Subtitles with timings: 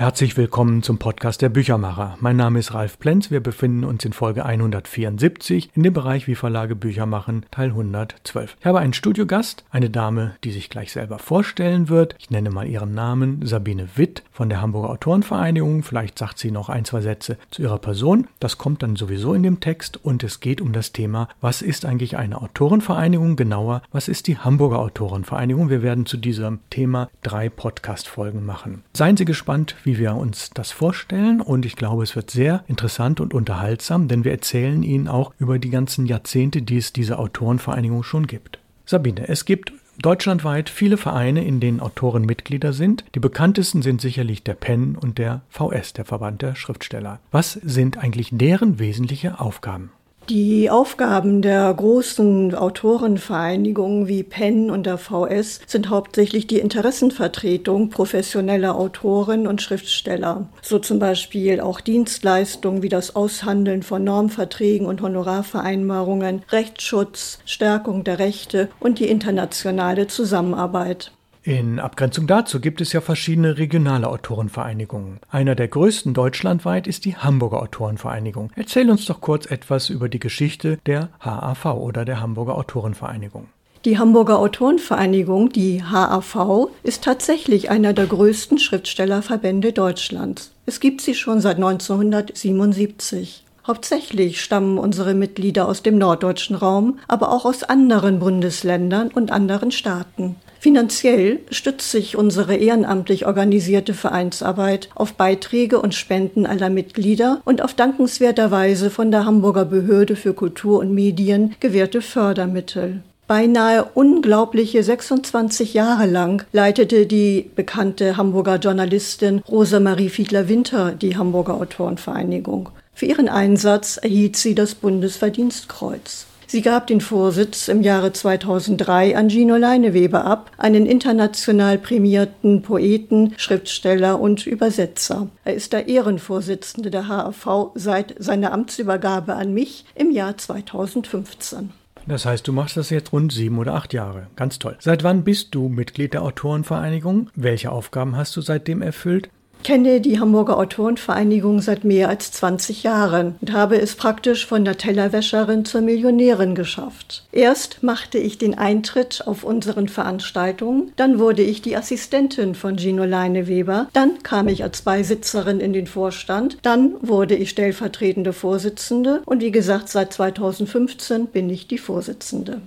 [0.00, 2.16] Herzlich willkommen zum Podcast der Büchermacher.
[2.20, 3.30] Mein Name ist Ralf Plenz.
[3.30, 8.56] Wir befinden uns in Folge 174 in dem Bereich Wie Verlage Bücher machen, Teil 112.
[8.58, 12.14] Ich habe einen Studiogast, eine Dame, die sich gleich selber vorstellen wird.
[12.18, 15.82] Ich nenne mal ihren Namen, Sabine Witt von der Hamburger Autorenvereinigung.
[15.82, 18.26] Vielleicht sagt sie noch ein, zwei Sätze zu ihrer Person.
[18.38, 21.84] Das kommt dann sowieso in dem Text und es geht um das Thema, was ist
[21.84, 23.36] eigentlich eine Autorenvereinigung?
[23.36, 25.68] Genauer, was ist die Hamburger Autorenvereinigung?
[25.68, 28.82] Wir werden zu diesem Thema drei Podcast-Folgen machen.
[28.94, 31.40] Seien Sie gespannt, wie wie wir uns das vorstellen.
[31.40, 35.58] Und ich glaube, es wird sehr interessant und unterhaltsam, denn wir erzählen Ihnen auch über
[35.58, 38.60] die ganzen Jahrzehnte, die es diese Autorenvereinigung schon gibt.
[38.86, 43.04] Sabine, es gibt deutschlandweit viele Vereine, in denen Autoren Mitglieder sind.
[43.16, 47.18] Die bekanntesten sind sicherlich der PEN und der VS, der Verband der Schriftsteller.
[47.32, 49.90] Was sind eigentlich deren wesentliche Aufgaben?
[50.30, 58.76] Die Aufgaben der großen Autorenvereinigungen wie PEN und der VS sind hauptsächlich die Interessenvertretung professioneller
[58.76, 60.46] Autoren und Schriftsteller.
[60.62, 68.20] So zum Beispiel auch Dienstleistungen wie das Aushandeln von Normverträgen und Honorarvereinbarungen, Rechtsschutz, Stärkung der
[68.20, 71.10] Rechte und die internationale Zusammenarbeit.
[71.50, 75.18] In Abgrenzung dazu gibt es ja verschiedene regionale Autorenvereinigungen.
[75.32, 78.52] Einer der größten deutschlandweit ist die Hamburger Autorenvereinigung.
[78.54, 83.48] Erzähl uns doch kurz etwas über die Geschichte der HAV oder der Hamburger Autorenvereinigung.
[83.84, 90.52] Die Hamburger Autorenvereinigung, die HAV, ist tatsächlich einer der größten Schriftstellerverbände Deutschlands.
[90.66, 93.44] Es gibt sie schon seit 1977.
[93.66, 99.72] Hauptsächlich stammen unsere Mitglieder aus dem norddeutschen Raum, aber auch aus anderen Bundesländern und anderen
[99.72, 100.36] Staaten.
[100.60, 107.72] Finanziell stützt sich unsere ehrenamtlich organisierte Vereinsarbeit auf Beiträge und Spenden aller Mitglieder und auf
[107.72, 113.02] dankenswerterweise von der Hamburger Behörde für Kultur und Medien gewährte Fördermittel.
[113.26, 122.68] Beinahe unglaubliche 26 Jahre lang leitete die bekannte Hamburger Journalistin Rosa-Marie Fiedler-Winter die Hamburger Autorenvereinigung.
[122.92, 126.26] Für ihren Einsatz erhielt sie das Bundesverdienstkreuz.
[126.50, 133.34] Sie gab den Vorsitz im Jahre 2003 an Gino Leineweber ab, einen international prämierten Poeten,
[133.36, 135.28] Schriftsteller und Übersetzer.
[135.44, 141.70] Er ist der Ehrenvorsitzende der HAV seit seiner Amtsübergabe an mich im Jahr 2015.
[142.08, 144.26] Das heißt, du machst das jetzt rund sieben oder acht Jahre.
[144.34, 144.76] Ganz toll.
[144.80, 147.30] Seit wann bist du Mitglied der Autorenvereinigung?
[147.36, 149.30] Welche Aufgaben hast du seitdem erfüllt?
[149.62, 154.76] Kenne die Hamburger Autorenvereinigung seit mehr als 20 Jahren und habe es praktisch von der
[154.76, 157.24] Tellerwäscherin zur Millionärin geschafft.
[157.32, 163.04] Erst machte ich den Eintritt auf unseren Veranstaltungen, dann wurde ich die Assistentin von Gino
[163.04, 169.40] Leineweber, dann kam ich als Beisitzerin in den Vorstand, dann wurde ich stellvertretende Vorsitzende und
[169.40, 172.60] wie gesagt, seit 2015 bin ich die Vorsitzende.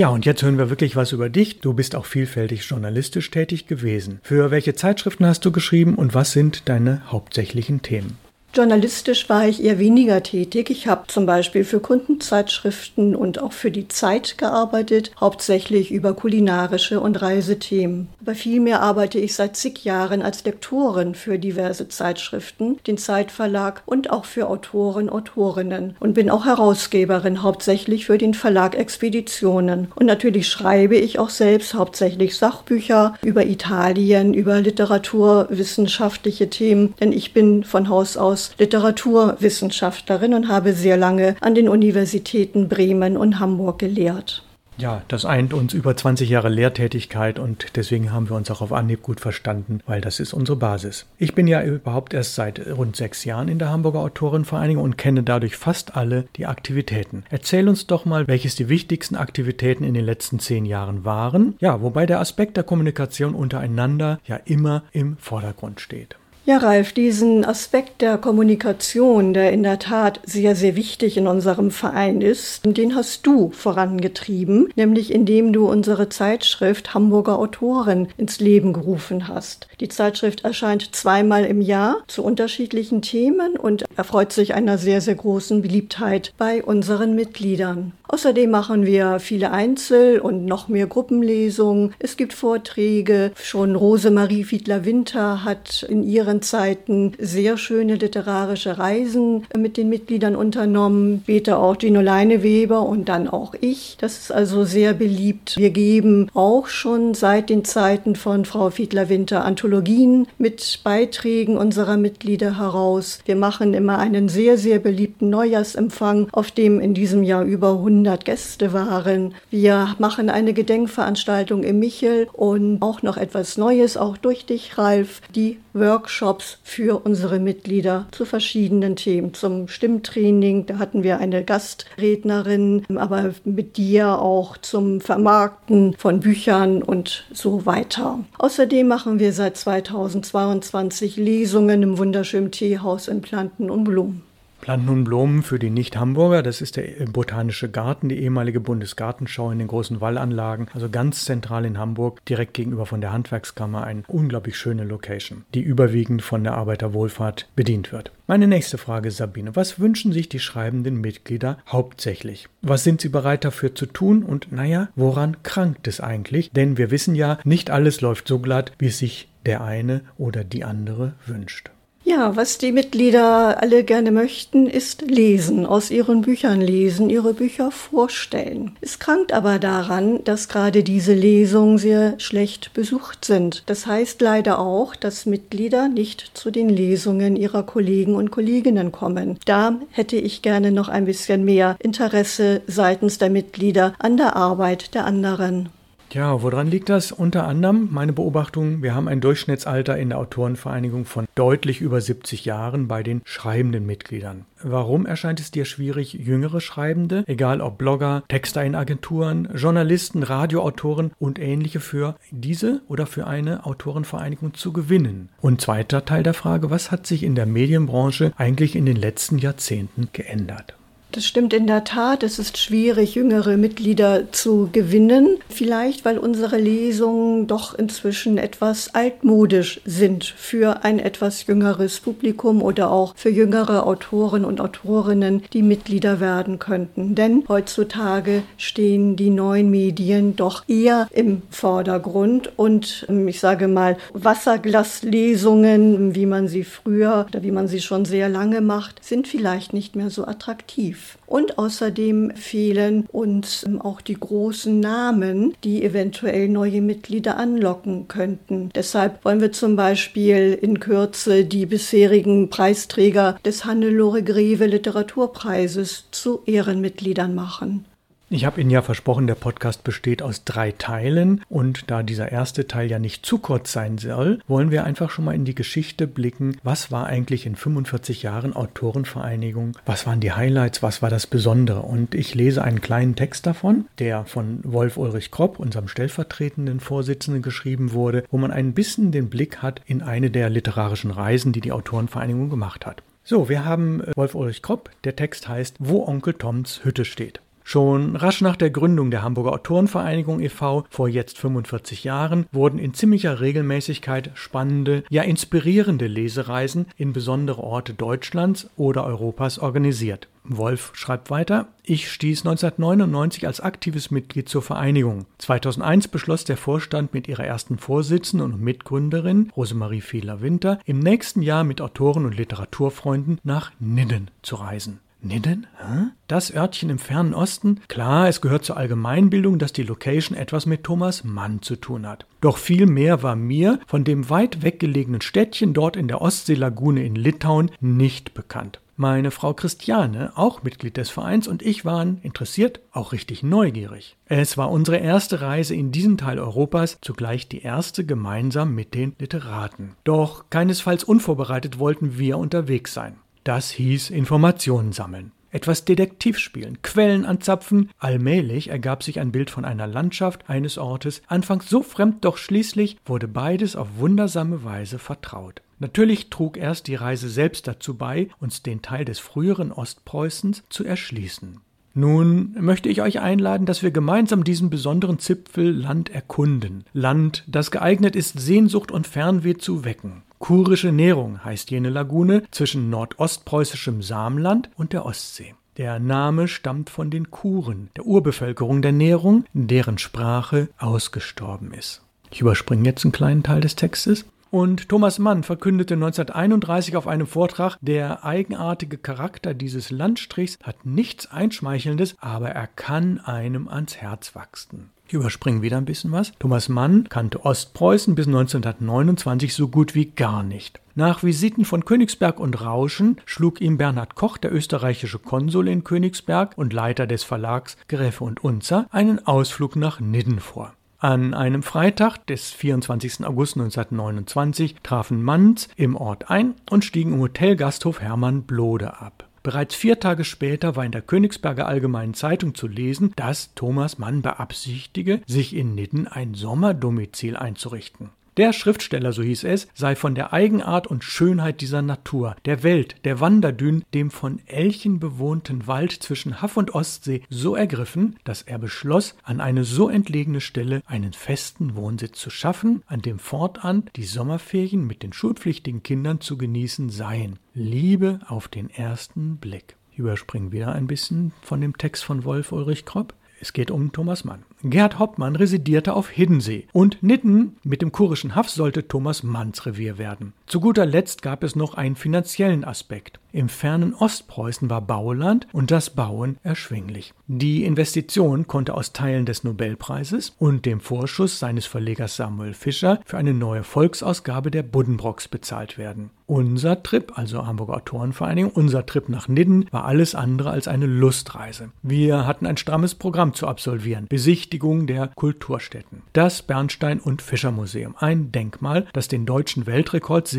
[0.00, 1.60] Ja, und jetzt hören wir wirklich was über dich.
[1.60, 4.18] Du bist auch vielfältig journalistisch tätig gewesen.
[4.22, 8.16] Für welche Zeitschriften hast du geschrieben und was sind deine hauptsächlichen Themen?
[8.52, 10.70] Journalistisch war ich eher weniger tätig.
[10.70, 16.98] Ich habe zum Beispiel für Kundenzeitschriften und auch für die Zeit gearbeitet, hauptsächlich über kulinarische
[16.98, 18.08] und Reisethemen.
[18.20, 24.10] Aber vielmehr arbeite ich seit zig Jahren als Lektorin für diverse Zeitschriften, den Zeitverlag und
[24.10, 29.92] auch für Autoren, Autorinnen und bin auch Herausgeberin hauptsächlich für den Verlag Expeditionen.
[29.94, 37.32] Und natürlich schreibe ich auch selbst hauptsächlich Sachbücher über Italien, über literaturwissenschaftliche Themen, denn ich
[37.32, 43.38] bin von Haus aus Haus Literaturwissenschaftlerin und habe sehr lange an den Universitäten Bremen und
[43.38, 44.44] Hamburg gelehrt.
[44.78, 48.72] Ja, das eint uns über 20 Jahre Lehrtätigkeit und deswegen haben wir uns auch auf
[48.72, 51.04] Anhieb gut verstanden, weil das ist unsere Basis.
[51.18, 55.22] Ich bin ja überhaupt erst seit rund sechs Jahren in der Hamburger Autorenvereinigung und kenne
[55.22, 57.24] dadurch fast alle die Aktivitäten.
[57.28, 61.56] Erzähl uns doch mal, welches die wichtigsten Aktivitäten in den letzten zehn Jahren waren.
[61.60, 66.16] Ja, wobei der Aspekt der Kommunikation untereinander ja immer im Vordergrund steht.
[66.46, 71.70] Ja, Ralf, diesen Aspekt der Kommunikation, der in der Tat sehr, sehr wichtig in unserem
[71.70, 78.72] Verein ist, den hast du vorangetrieben, nämlich indem du unsere Zeitschrift Hamburger Autoren ins Leben
[78.72, 79.68] gerufen hast.
[79.80, 85.16] Die Zeitschrift erscheint zweimal im Jahr zu unterschiedlichen Themen und erfreut sich einer sehr, sehr
[85.16, 87.92] großen Beliebtheit bei unseren Mitgliedern.
[88.08, 91.94] Außerdem machen wir viele Einzel- und noch mehr Gruppenlesungen.
[92.00, 93.30] Es gibt Vorträge.
[93.40, 101.20] Schon Rosemarie Fiedler-Winter hat in ihren Zeiten sehr schöne literarische Reisen mit den Mitgliedern unternommen.
[101.24, 103.96] Später auch Gino Leineweber und dann auch ich.
[104.00, 105.56] Das ist also sehr beliebt.
[105.56, 112.58] Wir geben auch schon seit den Zeiten von Frau Fiedler-Winter Anthologien mit Beiträgen unserer Mitglieder
[112.58, 113.20] heraus.
[113.24, 118.00] Wir machen immer einen sehr, sehr beliebten Neujahrsempfang, auf dem in diesem Jahr über 100
[118.10, 119.34] 100 Gäste waren.
[119.50, 125.20] Wir machen eine Gedenkveranstaltung im Michel und auch noch etwas Neues, auch durch dich, Ralf,
[125.34, 129.34] die Workshops für unsere Mitglieder zu verschiedenen Themen.
[129.34, 136.82] Zum Stimmtraining, da hatten wir eine Gastrednerin, aber mit dir auch zum Vermarkten von Büchern
[136.82, 138.20] und so weiter.
[138.38, 144.29] Außerdem machen wir seit 2022 Lesungen im wunderschönen Teehaus in Planten und Blumen.
[144.60, 149.58] Planten und Blumen für die Nicht-Hamburger, das ist der Botanische Garten, die ehemalige Bundesgartenschau in
[149.58, 154.56] den großen Wallanlagen, also ganz zentral in Hamburg, direkt gegenüber von der Handwerkskammer, eine unglaublich
[154.56, 158.12] schöne Location, die überwiegend von der Arbeiterwohlfahrt bedient wird.
[158.26, 162.48] Meine nächste Frage, Sabine, was wünschen sich die schreibenden Mitglieder hauptsächlich?
[162.62, 166.50] Was sind sie bereit dafür zu tun und naja, woran krankt es eigentlich?
[166.52, 170.44] Denn wir wissen ja, nicht alles läuft so glatt, wie es sich der eine oder
[170.44, 171.70] die andere wünscht.
[172.10, 177.70] Ja, was die Mitglieder alle gerne möchten, ist lesen, aus ihren Büchern lesen, ihre Bücher
[177.70, 178.72] vorstellen.
[178.80, 183.62] Es krankt aber daran, dass gerade diese Lesungen sehr schlecht besucht sind.
[183.66, 189.38] Das heißt leider auch, dass Mitglieder nicht zu den Lesungen ihrer Kollegen und Kolleginnen kommen.
[189.44, 194.96] Da hätte ich gerne noch ein bisschen mehr Interesse seitens der Mitglieder an der Arbeit
[194.96, 195.68] der anderen.
[196.12, 197.12] Ja, woran liegt das?
[197.12, 202.44] Unter anderem meine Beobachtung, wir haben ein Durchschnittsalter in der Autorenvereinigung von deutlich über 70
[202.44, 204.44] Jahren bei den schreibenden Mitgliedern.
[204.60, 211.12] Warum erscheint es dir schwierig, jüngere Schreibende, egal ob Blogger, Texter in Agenturen, Journalisten, Radioautoren
[211.20, 215.28] und ähnliche für diese oder für eine Autorenvereinigung zu gewinnen?
[215.40, 219.38] Und zweiter Teil der Frage, was hat sich in der Medienbranche eigentlich in den letzten
[219.38, 220.74] Jahrzehnten geändert?
[221.12, 222.22] Das stimmt in der Tat.
[222.22, 225.38] Es ist schwierig, jüngere Mitglieder zu gewinnen.
[225.48, 232.92] Vielleicht, weil unsere Lesungen doch inzwischen etwas altmodisch sind für ein etwas jüngeres Publikum oder
[232.92, 237.16] auch für jüngere Autoren und Autorinnen, die Mitglieder werden könnten.
[237.16, 243.96] Denn heutzutage stehen die neuen Medien doch eher im Vordergrund und ähm, ich sage mal
[244.12, 249.72] Wasserglaslesungen, wie man sie früher oder wie man sie schon sehr lange macht, sind vielleicht
[249.72, 250.99] nicht mehr so attraktiv.
[251.26, 258.70] Und außerdem fehlen uns ähm, auch die großen Namen, die eventuell neue Mitglieder anlocken könnten.
[258.74, 266.42] Deshalb wollen wir zum Beispiel in Kürze die bisherigen Preisträger des Hannelore Greve Literaturpreises zu
[266.46, 267.84] Ehrenmitgliedern machen.
[268.32, 272.68] Ich habe Ihnen ja versprochen, der Podcast besteht aus drei Teilen und da dieser erste
[272.68, 276.06] Teil ja nicht zu kurz sein soll, wollen wir einfach schon mal in die Geschichte
[276.06, 276.56] blicken.
[276.62, 279.76] Was war eigentlich in 45 Jahren Autorenvereinigung?
[279.84, 280.80] Was waren die Highlights?
[280.80, 281.80] Was war das Besondere?
[281.80, 287.42] Und ich lese einen kleinen Text davon, der von Wolf Ulrich Kropp, unserem stellvertretenden Vorsitzenden,
[287.42, 291.60] geschrieben wurde, wo man ein bisschen den Blick hat in eine der literarischen Reisen, die
[291.60, 293.02] die Autorenvereinigung gemacht hat.
[293.24, 294.90] So, wir haben äh, Wolf Ulrich Kropp.
[295.02, 297.40] Der Text heißt Wo Onkel Toms Hütte steht.
[297.64, 300.84] Schon rasch nach der Gründung der Hamburger Autorenvereinigung e.V.
[300.90, 307.94] vor jetzt 45 Jahren wurden in ziemlicher Regelmäßigkeit spannende, ja inspirierende Lesereisen in besondere Orte
[307.94, 310.28] Deutschlands oder Europas organisiert.
[310.42, 315.26] Wolf schreibt weiter, ich stieß 1999 als aktives Mitglied zur Vereinigung.
[315.38, 321.64] 2001 beschloss der Vorstand mit ihrer ersten Vorsitzenden und Mitgründerin, Rosemarie Fehler-Winter, im nächsten Jahr
[321.64, 325.00] mit Autoren und Literaturfreunden nach Nidden zu reisen.
[325.22, 325.66] Nidden?
[325.78, 326.08] Hä?
[326.28, 327.80] Das Örtchen im fernen Osten?
[327.88, 332.26] Klar, es gehört zur Allgemeinbildung, dass die Location etwas mit Thomas Mann zu tun hat.
[332.40, 337.14] Doch viel mehr war mir von dem weit weggelegenen Städtchen dort in der Ostseelagune in
[337.14, 338.80] Litauen nicht bekannt.
[338.96, 344.16] Meine Frau Christiane, auch Mitglied des Vereins, und ich waren interessiert, auch richtig neugierig.
[344.26, 349.14] Es war unsere erste Reise in diesen Teil Europas, zugleich die erste gemeinsam mit den
[349.18, 349.96] Literaten.
[350.04, 353.16] Doch keinesfalls unvorbereitet wollten wir unterwegs sein.
[353.44, 355.32] Das hieß Informationen sammeln.
[355.52, 357.90] Etwas Detektiv spielen, Quellen anzapfen.
[357.98, 362.98] Allmählich ergab sich ein Bild von einer Landschaft, eines Ortes, anfangs so fremd, doch schließlich
[363.04, 365.62] wurde beides auf wundersame Weise vertraut.
[365.80, 370.84] Natürlich trug erst die Reise selbst dazu bei, uns den Teil des früheren Ostpreußens zu
[370.84, 371.60] erschließen.
[371.94, 376.84] Nun möchte ich euch einladen, dass wir gemeinsam diesen besonderen Zipfel Land erkunden.
[376.92, 380.22] Land, das geeignet ist, Sehnsucht und Fernweh zu wecken.
[380.40, 385.54] Kurische Nährung heißt jene Lagune zwischen nordostpreußischem Samland und der Ostsee.
[385.76, 392.00] Der Name stammt von den Kuren, der Urbevölkerung der Nährung, deren Sprache ausgestorben ist.
[392.30, 394.24] Ich überspringe jetzt einen kleinen Teil des Textes.
[394.50, 401.30] Und Thomas Mann verkündete 1931 auf einem Vortrag, der eigenartige Charakter dieses Landstrichs hat nichts
[401.30, 404.90] Einschmeichelndes, aber er kann einem ans Herz wachsen.
[405.06, 406.32] Ich überspringe wieder ein bisschen was.
[406.38, 410.80] Thomas Mann kannte Ostpreußen bis 1929 so gut wie gar nicht.
[410.94, 416.56] Nach Visiten von Königsberg und Rauschen schlug ihm Bernhard Koch, der österreichische Konsul in Königsberg
[416.56, 420.74] und Leiter des Verlags Gräfe und Unzer, einen Ausflug nach Nidden vor.
[421.02, 423.24] An einem Freitag des 24.
[423.24, 429.26] August 1929 trafen Manz im Ort ein und stiegen im Hotelgasthof Hermann Blode ab.
[429.42, 434.20] Bereits vier Tage später war in der Königsberger Allgemeinen Zeitung zu lesen, dass Thomas Mann
[434.20, 438.10] beabsichtige, sich in Nidden ein Sommerdomizil einzurichten.
[438.40, 442.96] Der Schriftsteller, so hieß es, sei von der Eigenart und Schönheit dieser Natur, der Welt,
[443.04, 448.58] der Wanderdünen, dem von Elchen bewohnten Wald zwischen Haff und Ostsee so ergriffen, dass er
[448.58, 454.04] beschloss, an eine so entlegene Stelle einen festen Wohnsitz zu schaffen, an dem fortan die
[454.04, 457.38] Sommerferien mit den schulpflichtigen Kindern zu genießen seien.
[457.52, 459.76] Liebe auf den ersten Blick.
[459.92, 463.12] Ich überspringe wieder ein bisschen von dem Text von Wolf Ulrich Kropp.
[463.42, 464.44] Es geht um Thomas Mann.
[464.62, 469.96] Gerd Hoppmann residierte auf Hiddensee und Nitten mit dem kurischen Haff sollte Thomas Manns Revier
[469.96, 470.34] werden.
[470.50, 473.20] Zu guter Letzt gab es noch einen finanziellen Aspekt.
[473.30, 477.14] Im fernen Ostpreußen war Bauland und das Bauen erschwinglich.
[477.28, 483.18] Die Investition konnte aus Teilen des Nobelpreises und dem Vorschuss seines Verlegers Samuel Fischer für
[483.18, 486.10] eine neue Volksausgabe der Buddenbrocks bezahlt werden.
[486.26, 491.70] Unser Trip, also Hamburger Autorenvereinigung, unser Trip nach Nidden war alles andere als eine Lustreise.
[491.82, 494.06] Wir hatten ein strammes Programm zu absolvieren.
[494.08, 496.02] Besichtigung der Kulturstätten.
[496.12, 499.66] Das Bernstein- und Fischer-Museum, ein Denkmal, das den deutschen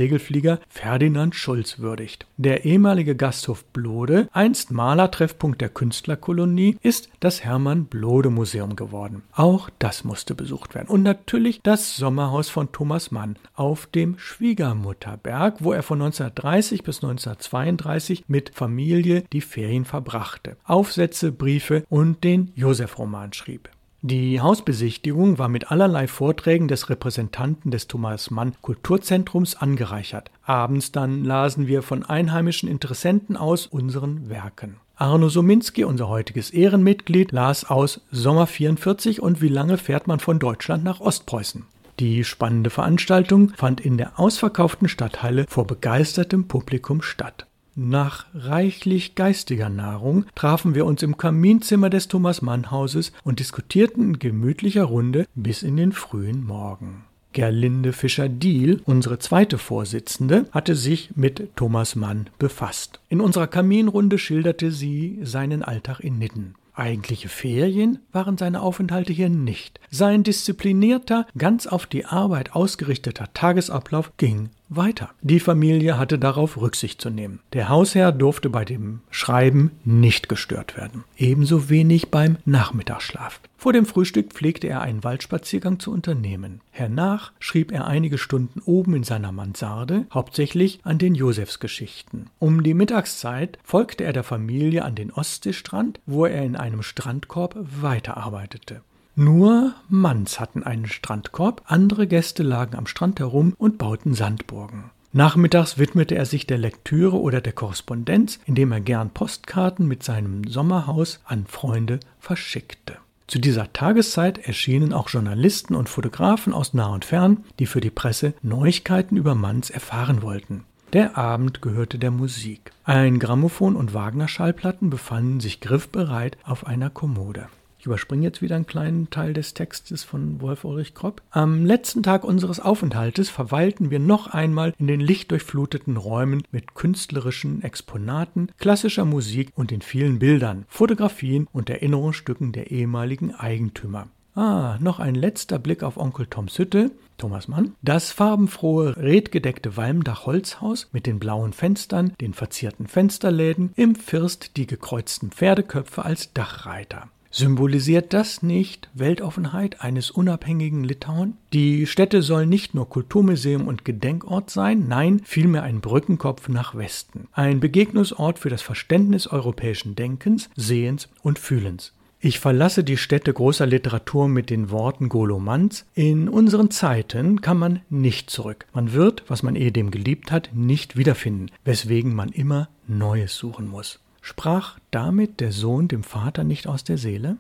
[0.02, 2.26] Weltrekordsegelflieger Ferdinand Schulz würdigt.
[2.38, 9.24] Der ehemalige Gasthof Blode, einst Malertreffpunkt der Künstlerkolonie, ist das Hermann Blode Museum geworden.
[9.34, 10.88] Auch das musste besucht werden.
[10.88, 16.98] Und natürlich das Sommerhaus von Thomas Mann auf dem Schwiegermutterberg, wo er von 1930 bis
[16.98, 23.70] 1932 mit Familie die Ferien verbrachte, Aufsätze, Briefe und den Josef-Roman schrieb.
[24.04, 30.32] Die Hausbesichtigung war mit allerlei Vorträgen des Repräsentanten des Thomas Mann Kulturzentrums angereichert.
[30.44, 34.78] Abends dann lasen wir von einheimischen Interessenten aus unseren Werken.
[34.96, 40.40] Arno Sominski, unser heutiges Ehrenmitglied, las aus Sommer 44 und wie lange fährt man von
[40.40, 41.66] Deutschland nach Ostpreußen.
[42.00, 47.46] Die spannende Veranstaltung fand in der ausverkauften Stadthalle vor begeistertem Publikum statt.
[47.76, 54.04] Nach reichlich geistiger Nahrung trafen wir uns im Kaminzimmer des Thomas Mann Hauses und diskutierten
[54.04, 57.06] in gemütlicher Runde bis in den frühen Morgen.
[57.32, 63.00] Gerlinde Fischer-Diel, unsere zweite Vorsitzende, hatte sich mit Thomas Mann befasst.
[63.08, 66.56] In unserer Kaminrunde schilderte sie seinen Alltag in Nidden.
[66.74, 69.80] Eigentliche Ferien waren seine Aufenthalte hier nicht.
[69.90, 75.10] Sein disziplinierter, ganz auf die Arbeit ausgerichteter Tagesablauf ging weiter.
[75.22, 77.40] Die Familie hatte darauf Rücksicht zu nehmen.
[77.54, 81.04] Der Hausherr durfte bei dem Schreiben nicht gestört werden.
[81.18, 83.42] Ebenso wenig beim Nachmittagsschlaf.
[83.58, 86.62] Vor dem Frühstück pflegte er einen Waldspaziergang zu unternehmen.
[86.72, 92.32] Hernach schrieb er einige Stunden oben in seiner Mansarde, hauptsächlich an den Josefsgeschichten.
[92.40, 97.56] Um die Mittagszeit folgte er der Familie an den Ostseestrand, wo er in einem Strandkorb
[97.60, 98.82] weiterarbeitete.
[99.16, 104.92] Nur Manns hatten einen Strandkorb, andere Gäste lagen am Strand herum und bauten Sandburgen.
[105.14, 110.48] Nachmittags widmete er sich der Lektüre oder der Korrespondenz, indem er gern Postkarten mit seinem
[110.48, 112.96] Sommerhaus an Freunde verschickte.
[113.28, 117.90] Zu dieser Tageszeit erschienen auch Journalisten und Fotografen aus nah und fern, die für die
[117.90, 120.64] Presse Neuigkeiten über Manns erfahren wollten.
[120.94, 122.72] Der Abend gehörte der Musik.
[122.84, 127.48] Ein Grammophon und Wagner-Schallplatten befanden sich griffbereit auf einer Kommode.
[127.82, 131.24] Ich überspringe jetzt wieder einen kleinen Teil des Textes von Wolf Ulrich Kropp.
[131.32, 137.64] Am letzten Tag unseres Aufenthaltes verweilten wir noch einmal in den lichtdurchfluteten Räumen mit künstlerischen
[137.64, 144.10] Exponaten, klassischer Musik und den vielen Bildern, Fotografien und Erinnerungsstücken der ehemaligen Eigentümer.
[144.36, 147.74] Ah, noch ein letzter Blick auf Onkel Toms Hütte, Thomas Mann.
[147.82, 155.32] Das farbenfrohe, redgedeckte Walmdach-Holzhaus mit den blauen Fenstern, den verzierten Fensterläden, im First die gekreuzten
[155.32, 157.10] Pferdeköpfe als Dachreiter.
[157.34, 161.38] Symbolisiert das nicht Weltoffenheit eines unabhängigen Litauen?
[161.54, 167.30] Die Städte sollen nicht nur Kulturmuseum und Gedenkort sein, nein, vielmehr ein Brückenkopf nach Westen.
[167.32, 171.94] Ein Begegnungsort für das Verständnis europäischen Denkens, Sehens und Fühlens.
[172.20, 175.86] Ich verlasse die Städte großer Literatur mit den Worten Golomanns.
[175.96, 178.68] In unseren Zeiten kann man nicht zurück.
[178.74, 184.00] Man wird, was man ehedem geliebt hat, nicht wiederfinden, weswegen man immer Neues suchen muss.
[184.22, 187.38] Sprach damit der Sohn dem Vater nicht aus der Seele?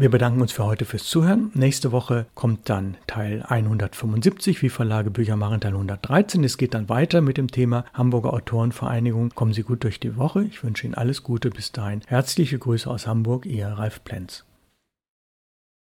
[0.00, 1.50] Wir bedanken uns für heute fürs Zuhören.
[1.54, 6.44] Nächste Woche kommt dann Teil 175, wie Verlage Bücher machen, Teil 113.
[6.44, 9.30] Es geht dann weiter mit dem Thema Hamburger Autorenvereinigung.
[9.34, 10.44] Kommen Sie gut durch die Woche.
[10.44, 12.02] Ich wünsche Ihnen alles Gute bis dahin.
[12.06, 14.44] Herzliche Grüße aus Hamburg, Ihr Ralf Plenz.